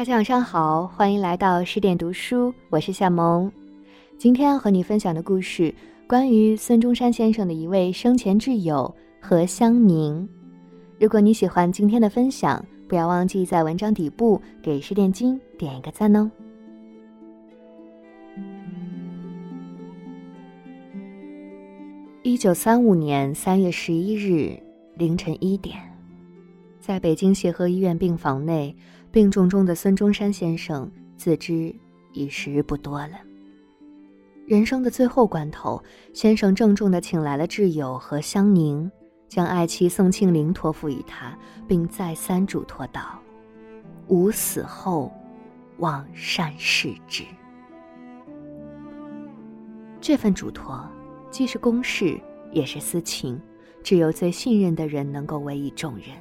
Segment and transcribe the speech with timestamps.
[0.00, 3.52] 大家晚上好，欢迎来到十点读书，我是夏萌。
[4.16, 5.74] 今天要和你分享的故事，
[6.08, 10.26] 关于孙中山先生的一位生前挚友何香凝。
[10.98, 16.30] 如果你喜欢今天的分享，不要忘记在文章底部给十点金点一个赞哦。
[22.22, 24.58] 一九三五年三月十一日
[24.96, 25.76] 凌晨一点，
[26.80, 28.74] 在北京协和医院病房内。
[29.12, 31.74] 病重中的孙中山先生自知
[32.12, 33.14] 已时日不多了。
[34.46, 35.82] 人生的最后关头，
[36.12, 38.90] 先生郑重地请来了挚友何香凝，
[39.28, 43.18] 将爱妻宋庆龄托付于他，并再三嘱托道
[44.08, 45.12] ：“吾死后，
[45.78, 47.24] 望善视之。”
[50.00, 50.84] 这份嘱托，
[51.30, 52.18] 既是公事，
[52.52, 53.40] 也是私情，
[53.82, 56.16] 只有最信任的人能够委以重任。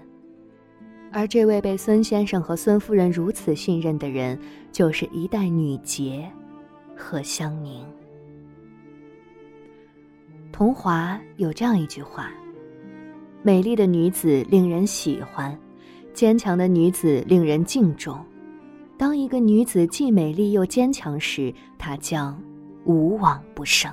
[1.11, 4.39] 而这位被孙先生和孙夫人如此信任的人，
[4.71, 6.29] 就是一代女杰，
[6.95, 7.83] 何香凝。
[10.51, 12.31] 童华有这样一句话
[13.41, 15.57] ：“美丽的女子令人喜欢，
[16.13, 18.17] 坚强的女子令人敬重。
[18.97, 22.39] 当一个女子既美丽又坚强时，她将
[22.85, 23.91] 无往不胜。”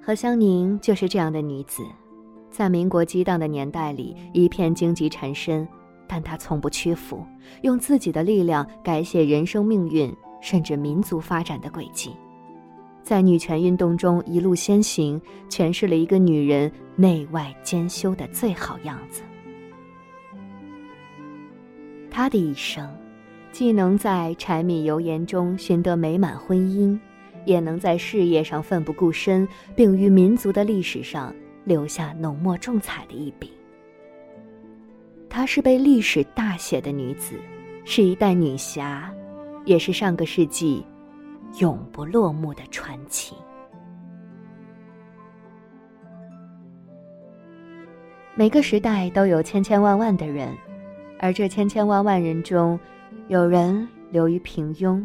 [0.00, 1.82] 何香凝就是这样的女子。
[2.56, 5.68] 在民国激荡的年代里，一片荆棘缠身，
[6.06, 7.22] 但他从不屈服，
[7.60, 12.16] 用自己的力量改写人生命运，甚至民族发展的轨迹，
[13.02, 19.20] 在女权运动中一路先行，诠释了一个女人内外兼修的最好样子。
[22.10, 22.88] 她的一生，
[23.52, 26.98] 既能在柴米油盐中寻得美满婚姻，
[27.44, 31.34] 也能在事业上奋不顾身，并于民族的历史上。
[31.66, 33.52] 留下浓墨重彩的一笔。
[35.28, 37.34] 她是被历史大写的女子，
[37.84, 39.12] 是一代女侠，
[39.66, 40.82] 也是上个世纪
[41.58, 43.34] 永不落幕的传奇。
[48.34, 50.56] 每个时代都有千千万万的人，
[51.18, 52.78] 而这千千万万人中，
[53.28, 55.04] 有人流于平庸，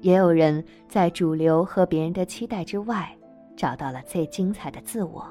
[0.00, 3.16] 也有人在主流和别人的期待之外，
[3.56, 5.26] 找到了最精彩的自我。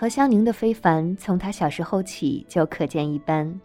[0.00, 3.60] 何香凝的非凡，从她小时候起就可见一斑。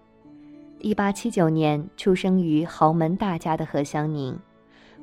[0.79, 4.35] 一八七九年出生于豪门大家的何香凝，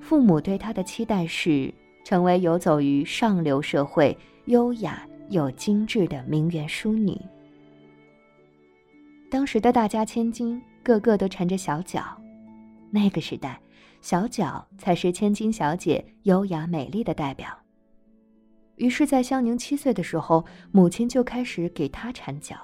[0.00, 1.72] 父母对她的期待是
[2.04, 7.16] 成为游走于上流社会、优雅又精致的名媛淑女。
[9.30, 12.02] 当时的大家千金个个都缠着小脚，
[12.91, 13.56] 那个时代，
[14.00, 17.59] 小脚才是千金小姐优雅美丽的代表。
[18.80, 20.42] 于是，在香凝七岁的时候，
[20.72, 22.56] 母亲就开始给她缠脚。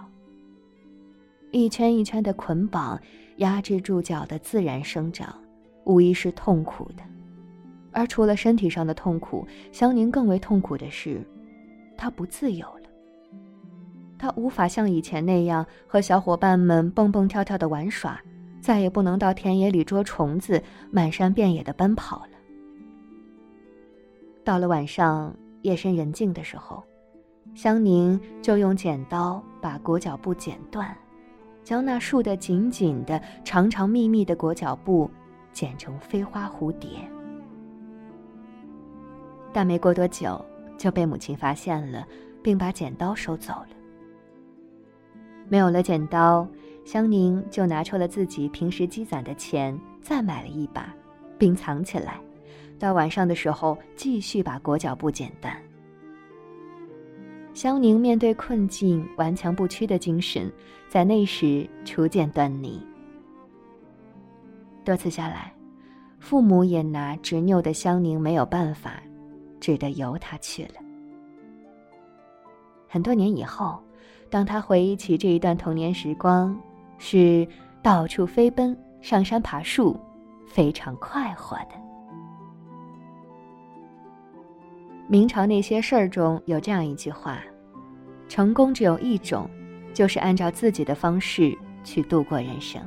[1.51, 2.99] 一圈一圈的捆绑，
[3.37, 5.39] 压制住脚的自然生长，
[5.85, 7.03] 无疑是痛苦的。
[7.93, 11.21] 而除了身体上的痛苦，香凝更为痛苦的是，
[11.99, 12.89] 她不自由了。
[14.17, 18.19] 她无法像以前那样和小伙伴们蹦蹦跳跳的玩耍，
[18.63, 22.33] 再也不能到田野里捉虫子、满山遍野的奔跑了。
[24.43, 25.37] 到了晚上。
[25.67, 26.81] 夜深人静的时候，
[27.53, 30.97] 香凝就用剪刀把裹脚布剪断，
[31.65, 35.11] 将那束得紧紧的、长长密密的裹脚布
[35.53, 36.91] 剪成飞花蝴蝶。
[39.53, 40.41] 但没过多久，
[40.79, 42.07] 就被母亲发现了，
[42.45, 43.69] 并把剪刀收走了。
[45.49, 46.47] 没有了剪刀，
[46.85, 50.95] 香凝就拿出了自己平时积攒的钱，再买了一把，
[51.37, 52.21] 并藏起来。
[52.79, 55.57] 到晚上的时候，继续把裹脚布剪断。
[57.55, 60.53] 香凝面对困境顽强不屈的精神，
[60.91, 62.87] 在那时初见端倪。
[64.85, 65.53] 多次下来，
[66.19, 69.03] 父母也拿执拗的香凝没有办法，
[69.59, 70.75] 只得由他去了。
[72.87, 73.83] 很多年以后，
[74.29, 76.55] 当他回忆起这一段童年时光，
[76.99, 77.49] 是
[77.83, 79.99] 到处飞奔、上山爬树，
[80.47, 81.86] 非常快活的。
[85.09, 87.41] 明朝那些事儿中有这样一句话
[88.29, 89.49] ：“成功只有一种，
[89.95, 92.83] 就是按照自己的方式去度过人生。”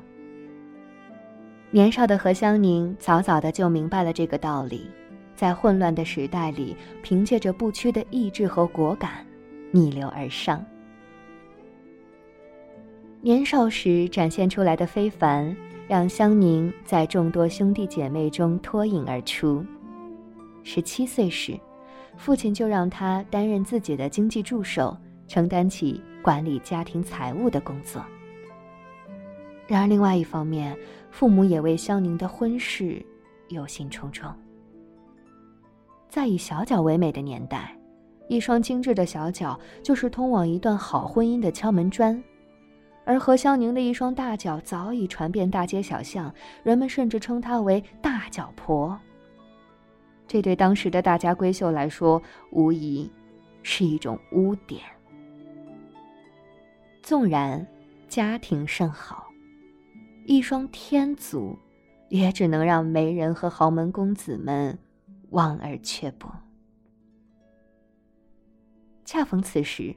[1.71, 4.89] 年少的何香凝早早的就明白了这个道理，
[5.33, 9.25] 在混乱的时代里，凭借着不屈的意志和果敢，
[9.71, 10.61] 逆流而上。
[13.21, 15.55] 年少时展现出来的非凡，
[15.87, 19.65] 让香凝在众多兄弟姐妹中脱颖而出。
[20.65, 21.57] 十七岁时。
[22.19, 24.95] 父亲就让他担任自己的经济助手，
[25.25, 28.03] 承担起管理家庭财务的工作。
[29.65, 30.77] 然而，另外一方面，
[31.09, 33.01] 父母也为香凝的婚事
[33.47, 34.33] 忧心忡忡。
[36.09, 37.73] 在以小脚为美的年代，
[38.27, 42.21] 一双精致的小脚就是通往一段好婚姻的敲门砖，
[43.05, 46.33] 而何香凝的一双大脚早已传遍大街小巷，
[46.63, 48.99] 人们甚至称她为“大脚婆”。
[50.29, 52.21] 这对当时的大家闺秀来说，
[52.51, 53.11] 无疑
[53.63, 54.79] 是一种污点。
[57.01, 57.65] 纵然
[58.07, 59.27] 家庭甚好，
[60.25, 61.57] 一双天足，
[62.09, 64.77] 也只能让媒人和豪门公子们。
[65.31, 66.27] 望而却步。
[69.05, 69.95] 恰逢此时，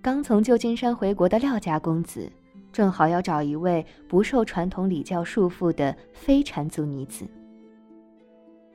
[0.00, 2.30] 刚从旧金山回国的廖家公子，
[2.72, 7.26] 正好要找一位不受传统礼教束缚的非缠足女子。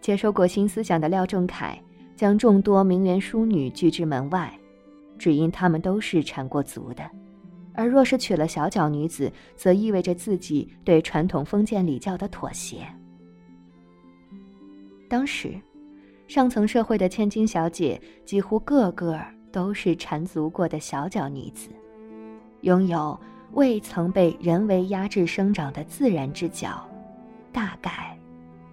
[0.06, 1.75] 接受过新思想的廖仲恺，
[2.16, 4.54] 将众多名媛淑女拒之门外，
[5.18, 7.04] 只因她们都是缠过足的。
[7.74, 12.86] 而若是娶了小脚女子，则意味着自己对传统封建礼教的妥协。
[15.10, 15.60] 当时。
[16.28, 19.19] 上层社会的千金小姐几乎个个
[19.51, 21.69] 都是缠足过的小脚女子，
[22.62, 23.19] 拥有
[23.54, 26.88] 未曾被人为压制生长的自然之脚，
[27.51, 28.15] 大概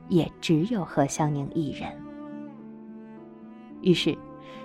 [0.09, 1.89] 也只有何香凝一人。
[3.81, 4.17] 于是，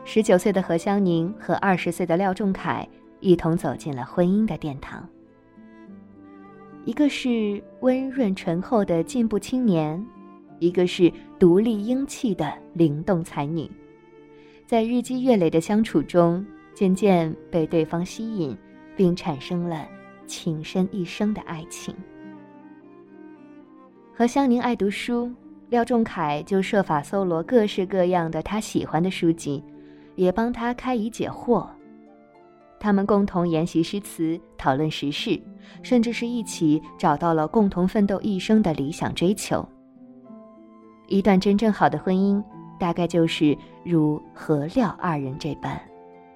[0.05, 2.87] 十九岁的何香凝和二十岁的廖仲恺
[3.19, 5.07] 一同走进了婚姻的殿堂。
[6.85, 10.05] 一个是温润醇厚的进步青年。
[10.59, 13.69] 一个是独立英气的灵动才女，
[14.65, 16.43] 在日积月累的相处中，
[16.73, 18.57] 渐渐被对方吸引，
[18.95, 19.87] 并产生了
[20.25, 21.93] 情深一生的爱情。
[24.19, 25.31] 何香凝爱读书，
[25.69, 29.63] 廖仲恺就设法搜罗各式各样的他喜欢的书籍，
[30.15, 31.67] 也帮他开疑解惑。
[32.79, 35.39] 他们共同研习诗词，讨论时事，
[35.83, 39.63] 甚至是一起找到了共同奋斗一生的理想追求。
[41.05, 42.43] 一段真正好的婚姻，
[42.79, 43.55] 大概就是
[43.85, 45.79] 如何廖二人这般，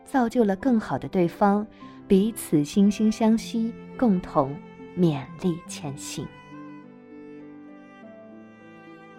[0.06, 1.66] 造就了更好的对方，
[2.08, 4.56] 彼此惺惺相惜，共同
[4.96, 6.24] 勉励前行。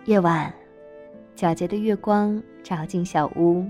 [0.07, 0.53] 夜晚，
[1.37, 3.65] 皎洁的月光照进小屋，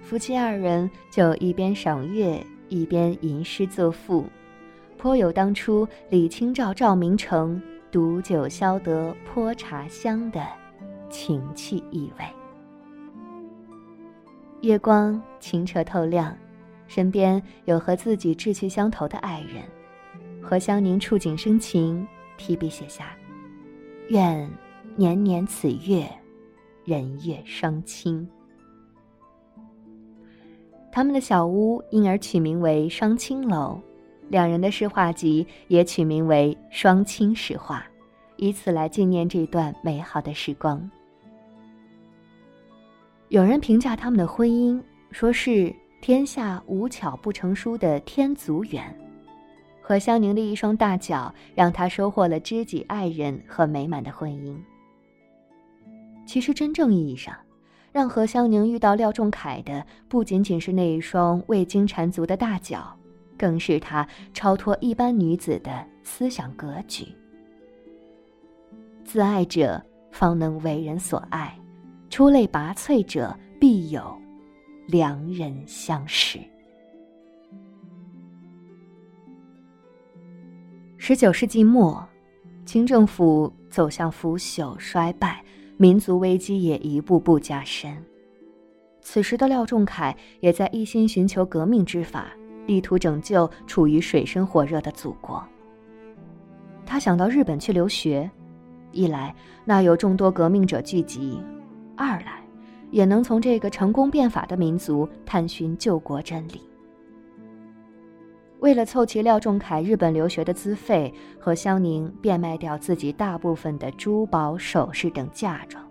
[0.00, 4.24] 夫妻二人就一边赏月，一边吟诗作赋，
[4.96, 7.60] 颇有当初李清照、赵明诚
[7.92, 10.42] “独酒消得泼茶香”的。
[11.10, 12.24] 情趣意味。
[14.62, 16.34] 月光清澈透亮，
[16.86, 19.62] 身边有和自己志趣相投的爱人，
[20.40, 22.06] 何香凝触景生情，
[22.38, 23.14] 提笔写下
[24.08, 24.48] ：“愿
[24.96, 26.04] 年年此月，
[26.84, 28.26] 人月双清。”
[30.92, 33.80] 他们的小屋因而取名为双清楼，
[34.28, 37.86] 两人的诗画集也取名为双清诗画，
[38.36, 40.90] 以此来纪念这段美好的时光。
[43.28, 44.82] 有人评价他们的婚姻，
[45.12, 45.72] 说是
[46.02, 48.82] 天下无巧不成书的天足缘。
[49.80, 54.56] 何香凝的一双大脚，让他收获了知己爱人和美满的婚姻。
[56.30, 57.34] 其实，真正意义上，
[57.90, 62.96] 让何香凝遇到廖仲恺的，不仅仅是那一双未经缠足的大脚，
[63.36, 67.04] 更是他超脱一般女子的思想格局。
[69.04, 71.52] 自爱者方能为人所爱。
[72.08, 74.16] 出类拔萃者必有
[74.86, 76.38] 良人相识。
[80.96, 82.08] 十九世纪末，
[82.64, 85.44] 清政府走向腐朽衰败，
[85.80, 87.90] 民族危机也一步步加深。
[89.00, 92.26] 此时的廖仲恺也在一心寻求革命之法，
[92.66, 95.42] 力图拯救处于水深火热的祖国。
[96.84, 98.30] 他想到日本去留学，
[98.92, 99.34] 一来
[99.64, 101.40] 那有众多革命者聚集。
[101.96, 102.44] 二来，
[102.90, 106.60] 也能从这个成功变法的民族探寻救国真理。
[108.60, 115.82] 为了凑齐廖仲恺日本留学的资费，和香凝变卖掉自己大部分的珠宝首饰等嫁妆，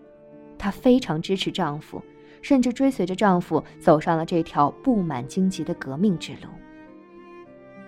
[0.58, 2.02] 她非常支持丈夫，
[2.44, 6.48] 甚至追随着丈夫走上了这条布满荆棘的革命之路。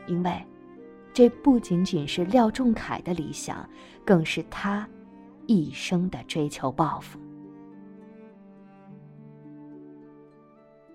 [0.07, 0.33] 因为，
[1.13, 3.69] 这不仅仅是廖仲恺的理想，
[4.03, 4.87] 更是他
[5.45, 7.19] 一生的追求抱负。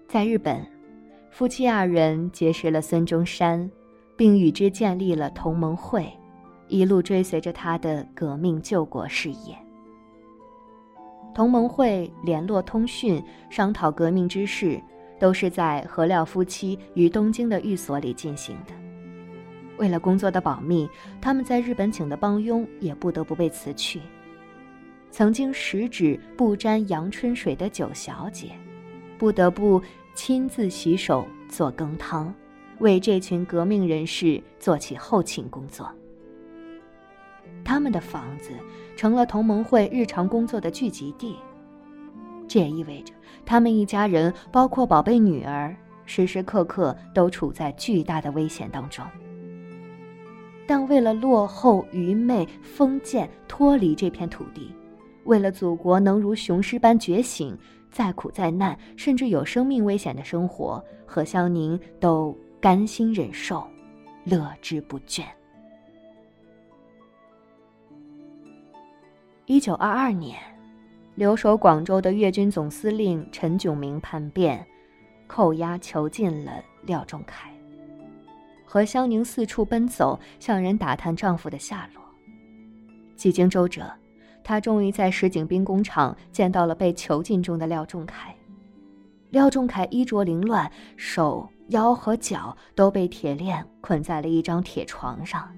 [0.08, 0.66] 在日本，
[1.30, 3.70] 夫妻二人结识了孙中山，
[4.16, 6.10] 并与之建立了同盟会，
[6.68, 9.56] 一路追随着他的革命救国事业。
[11.34, 14.80] 同盟会联络通讯、商讨革命之事，
[15.20, 18.72] 都是在何廖夫妻于东京的寓所里进行的。
[19.76, 20.88] 为了工作的保密，
[21.20, 24.00] 他们在日本请的帮佣也不得不被辞去。
[25.10, 28.52] 曾经十指不沾阳春水的九小姐，
[29.18, 29.80] 不得不
[30.14, 32.34] 亲自洗手做羹汤，
[32.80, 35.88] 为这群革命人士做起后勤工作。
[37.64, 38.50] 他们的房子
[38.96, 41.36] 成了同盟会日常工作的聚集地，
[42.46, 43.12] 这也意味着
[43.44, 49.04] 他们一家人，包括宝贝女儿，时时刻刻都处在巨大的危险当中。
[50.68, 54.72] 但为了落后、愚昧、封建，脱离这片土地。
[55.24, 57.56] 为了祖国能如雄狮般觉醒，
[57.90, 63.64] 再苦再难，甚至有生命危险的生活，何香凝都甘心忍受，
[64.24, 65.22] 乐之不倦。
[69.44, 70.36] 一九二二年，
[71.14, 74.66] 留守广州的粤军总司令陈炯明叛变，
[75.28, 77.48] 扣押囚禁了廖仲恺。
[78.64, 82.02] 何香凝四处奔走，向人打探丈夫的下落。
[83.14, 83.88] 几经周折。
[84.42, 88.34] 她终于在石井兵工厂见到了被囚禁中的廖仲恺。
[89.30, 95.48] 廖仲恺衣着凌乱，手、腰和脚都被铁链捆在了一张铁床上，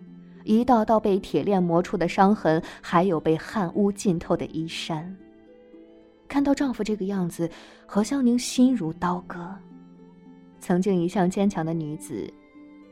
[0.44, 5.16] 一道道被铁链磨出的伤痕，还有被汗污浸透的衣衫。
[6.26, 7.50] 看到丈夫这个样子，
[7.86, 9.54] 何香凝心如刀割。
[10.60, 12.32] 曾经一向坚强的女子，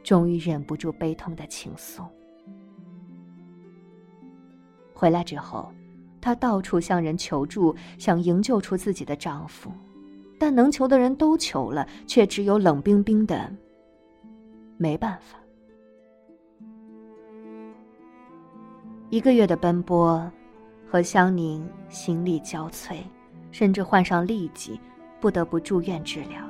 [0.03, 2.03] 终于忍不住悲痛的倾诉。
[4.95, 5.73] 回来之后。
[6.19, 9.71] 她到处向人求助，想营救出自己的丈夫，
[10.39, 13.51] 但能求的人都求了，却只有冷冰冰的。
[14.79, 15.39] 没办法，
[19.09, 20.31] 一个月的奔波，
[20.87, 22.97] 和香凝心力交瘁，
[23.51, 24.79] 甚至患上痢疾，
[25.19, 26.43] 不得不住院治疗。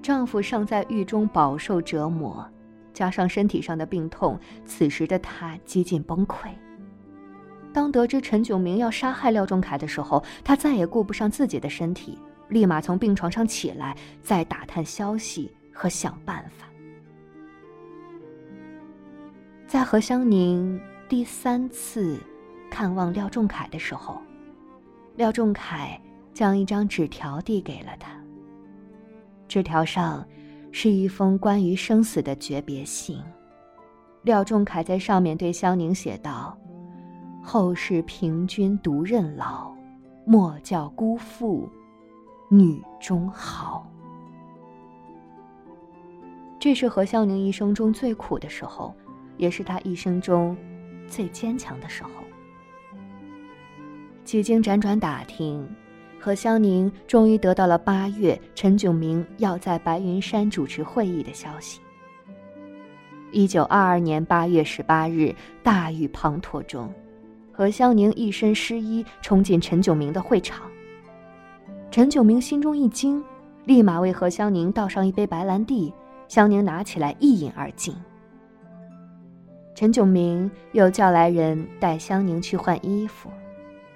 [0.00, 2.46] 丈夫尚在狱中饱受折磨，
[2.92, 6.48] 加上身体上的病痛，此时的她几近崩溃。
[7.72, 12.16] 当得知陈炯明要杀害廖仲恺的时候，她再也顾不上自己的身体，
[12.48, 16.66] 立马从病床上起来，再打探消息和想办法。
[19.66, 22.20] 在何香凝第三次
[22.70, 24.20] 看望廖仲恺的时候，
[25.16, 26.00] 廖仲恺
[26.32, 28.10] 将一张纸条递给了他。
[29.48, 30.24] 纸条上
[30.70, 33.20] 是一封关于生死的诀别信，
[34.22, 36.56] 廖仲恺在上面对香凝写道。
[37.42, 39.70] 后世凭君独任劳，
[40.24, 41.68] 莫教辜负
[42.48, 43.86] 女中豪。
[46.58, 48.94] 这是何香凝一生中最苦的时候，
[49.36, 50.56] 也是她一生中
[51.08, 52.10] 最坚强的时候。
[54.24, 55.68] 几经辗转打听，
[56.18, 61.80] 何香凝终于得到了八月陈炯明要在白云山主持会议的消息。
[63.30, 66.90] 一九二二年八月十八日，大雨滂沱中。
[67.52, 70.70] 何香凝一身湿衣冲进陈炯明的会场。
[71.94, 73.22] 陈炯明心中一惊，
[73.66, 75.94] 立马为何香凝倒上一杯白兰地。
[76.26, 77.94] 香凝拿起来一饮而尽。
[79.76, 83.30] 陈炯明又叫来人带香凝去换衣服。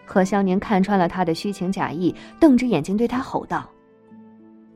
[0.07, 3.69] 何香凝看穿了他的虚情假意，瞪着眼睛对他吼道：“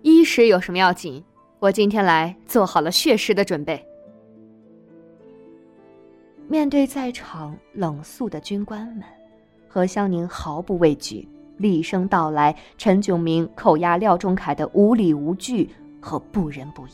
[0.03, 1.23] 衣食有什么要紧？
[1.61, 3.87] 我今天来做好了血食的准备。”
[6.51, 9.05] 面对在场冷肃的军官们，
[9.69, 16.93] 何香凝毫不畏惧，厉声道来陈炯明扣押廖仲恺的无理无据和不仁不义。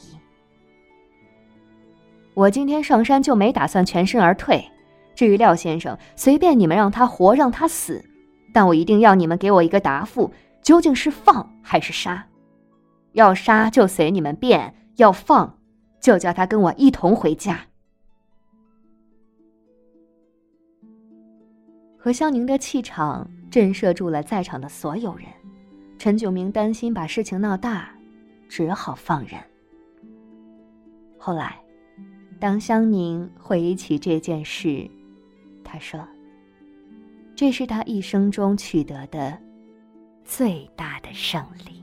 [2.35, 4.65] 我今天上山就没打算全身而退，
[5.15, 8.05] 至于廖先生，随便你们让他活让他死，
[8.53, 12.27] 但我一定要你们给我一个答复，究竟是放还是杀？
[13.13, 15.59] 要杀就随你们便，要放，
[16.01, 17.61] 就叫他跟我一同回家。
[21.97, 25.27] 何香凝的气场震慑住了在场的所有人，
[25.99, 27.91] 陈炯明担心把事情闹大，
[28.49, 29.41] 只好放人。
[31.17, 31.59] 后来，
[32.39, 34.89] 当香凝回忆起这件事，
[35.65, 36.07] 他说
[37.35, 39.37] ：“这是他一生中取得的
[40.25, 41.83] 最大的胜利。”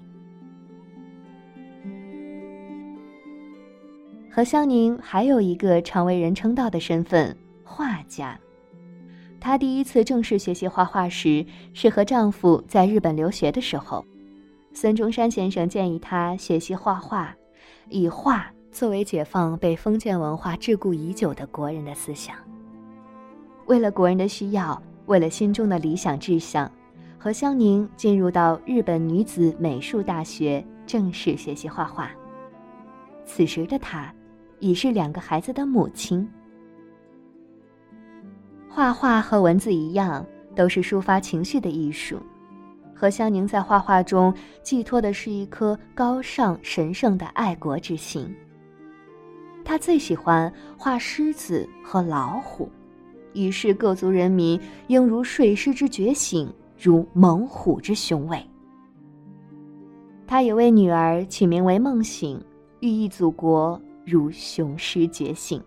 [4.31, 8.39] 何香凝还有一个常为人称道的身份——画家。
[9.45, 14.03] 她第一次正式学习画画时，是和丈夫在日本留学的时候。
[14.73, 17.31] 孙中山先生建议她学习画画，
[17.87, 22.35] 以画作为解放被封建文化桎梏已久的国人的思想。
[23.67, 26.67] 为了国人的需要，为了心中的理想志向，
[27.15, 32.09] 何香凝进入到日本女子美术大学正式学习画画。
[33.27, 34.11] 此时的她，
[34.57, 36.27] 已是两个孩子的母亲。
[38.75, 42.17] 画画和文字一样，都是抒发情绪的艺术。
[42.93, 48.29] 何香凝在画画中寄托的是一颗高尚神圣的爱国之心。
[49.63, 52.69] 他最喜欢画狮子和老虎，
[53.31, 58.45] 以示各族人民应如睡狮之觉醒，如猛虎之雄伟。
[60.27, 62.43] 他也为女儿取名为梦醒，
[62.81, 65.63] 寓意祖国如雄狮觉醒。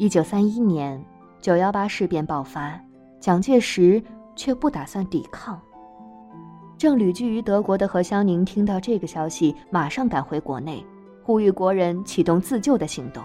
[0.00, 0.98] 一九三一年
[1.42, 2.80] 九幺八事变爆发，
[3.20, 4.02] 蒋介石。
[4.34, 5.60] 却不打算抵抗。
[6.78, 10.82] 正旅居于德国的何香凝听到这个消息，马上赶回国内，
[11.22, 13.22] 呼吁国人启动自救的行动，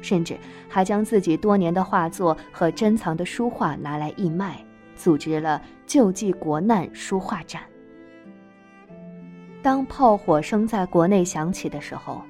[0.00, 7.62] 甚至还将自己多年的画作和珍藏的书画拿来义卖，组织了救济国难书画展。
[9.60, 12.22] 当炮火声在国内响起的时候，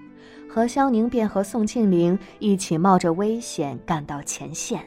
[0.57, 4.83] 何香凝便和宋庆龄一起冒着危险赶到前线。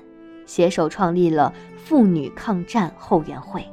[0.48, 3.64] 携手创立了妇女抗战后援会。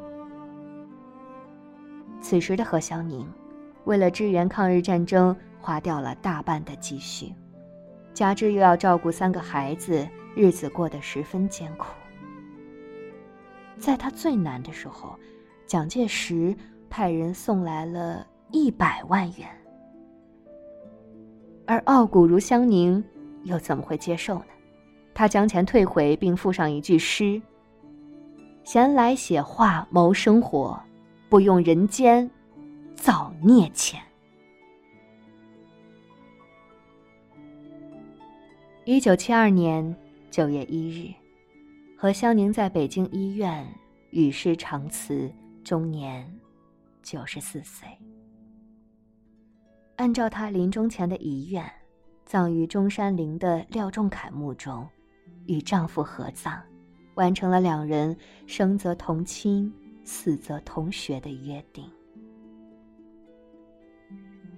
[2.20, 3.26] 此时的何香凝，
[3.84, 7.32] 为了支援抗日战争，花掉了大半的积蓄，
[8.12, 11.86] 加之又要照顾三个孩子，日子过得十分艰苦。
[13.78, 15.18] 在他最难的时候，
[15.66, 16.54] 蒋介石
[16.90, 19.48] 派人送来了一百万元，
[21.66, 23.02] 而傲骨如香凝，
[23.42, 24.46] 又怎么会接受呢？
[25.12, 27.40] 他将钱退回，并附上一句诗
[28.64, 30.80] ：“闲来写画谋生活，
[31.28, 32.30] 不用人间
[32.94, 34.00] 造孽钱。”
[38.84, 39.96] 一九七二年
[40.30, 41.12] 九月一日，
[41.96, 43.66] 何香凝在北京医院
[44.10, 45.28] 与世长辞，
[45.64, 46.30] 终年
[47.02, 47.88] 九十四岁。
[49.96, 51.64] 按照他临终前的遗愿，
[52.24, 54.86] 葬于中山陵的廖仲恺墓中。
[55.46, 56.60] 与丈夫合葬，
[57.14, 58.16] 完成了两人
[58.48, 61.88] 生则同亲、死则同学的约定。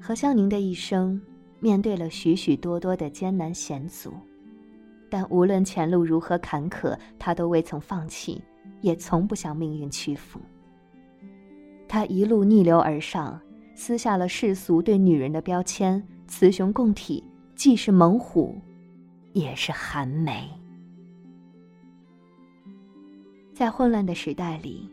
[0.00, 1.20] 何香凝的一生
[1.60, 4.14] 面对了许许多多的艰难险阻，
[5.10, 8.42] 但无论前路如何坎坷，她都未曾放弃，
[8.80, 10.40] 也从不向命运屈服。
[11.86, 13.38] 她一路逆流而上，
[13.80, 17.22] 撕下了世俗对女人的标签：雌雄共体，
[17.54, 18.60] 既是猛虎，
[19.34, 20.50] 也是寒梅。
[23.54, 24.90] 在混乱的时代里，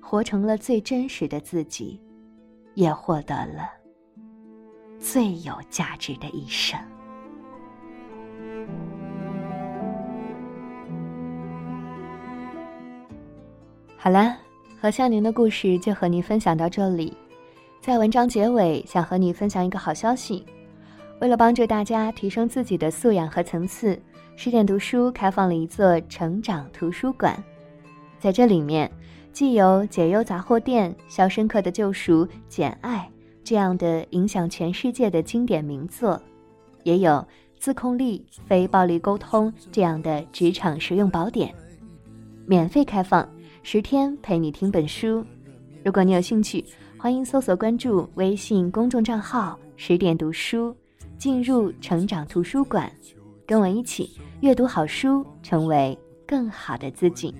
[0.00, 2.00] 活成了最真实的自己，
[2.74, 3.70] 也获得了
[4.98, 6.76] 最有价值的一生。
[13.96, 14.36] 好了，
[14.80, 17.16] 何向宁的故事就和您分享到这里。
[17.84, 20.42] 在文章结尾，想和你分享一个好消息：
[21.20, 24.00] 为了帮助大家提升自己的素养和层次，
[24.36, 27.36] 十点读书开放了一座成长图书馆。
[28.18, 28.90] 在这里面，
[29.34, 33.06] 既有解忧杂货店、《肖申克的救赎》、《简爱》
[33.44, 36.18] 这样的影响全世界的经典名作，
[36.84, 37.22] 也有
[37.58, 41.54] 自控力、非暴力沟通这样的职场实用宝典，
[42.46, 43.28] 免费开放，
[43.62, 45.22] 十天陪你听本书。
[45.84, 46.64] 如果你有兴趣，
[47.04, 50.74] 欢迎搜索关注微信公众账号“十点读书”，
[51.20, 52.90] 进入成长图书馆，
[53.46, 57.34] 跟我一起阅读好书，成为更好的自己。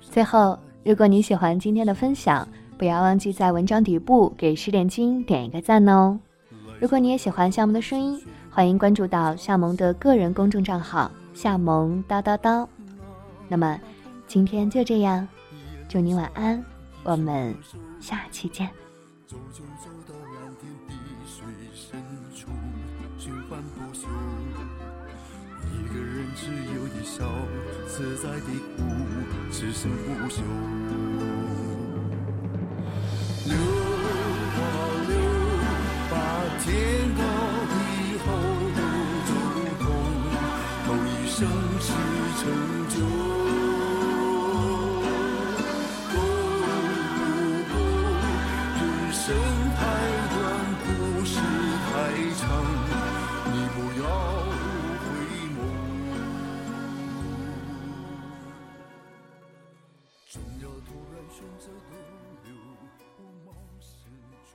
[0.00, 2.44] 最后，如果你喜欢今天的分享，
[2.76, 6.18] 不要忘记在文章底部给十点金点一个赞哦。
[6.80, 12.66] 如果你也喜欢夏萌的声音，欢迎关注到夏萌的个人公众账号夏萌叨叨叨。
[13.46, 13.78] 那么，
[14.26, 15.28] 今天就这样，
[15.88, 16.60] 祝你晚安，
[17.04, 17.54] 我们
[18.00, 18.70] 下期见。
[19.26, 22.02] 走就走到蓝天碧水深
[22.34, 22.50] 处，
[23.18, 24.08] 循环不休。
[25.62, 27.24] 一个人只有一笑，
[27.86, 28.82] 自在的谷，
[29.52, 30.40] 只剩不朽。
[33.46, 33.54] 流
[34.56, 34.58] 啊
[35.06, 35.12] 留，
[36.10, 36.12] 把
[36.58, 36.66] 天
[37.14, 37.22] 高
[37.70, 37.72] 地
[38.24, 38.26] 厚
[38.74, 38.80] 都
[39.28, 39.30] 走。
[39.78, 39.84] 痛
[40.86, 41.38] 痛一生
[41.78, 41.86] 痴
[42.42, 42.79] 成。
[52.42, 52.46] 你
[53.74, 54.04] 不要
[55.04, 55.06] 回
[55.54, 55.58] 眸，
[60.28, 61.92] 总要突然选择逗
[62.44, 62.48] 留，
[63.44, 63.48] 冒
[63.80, 63.84] 失
[64.46, 64.50] 处。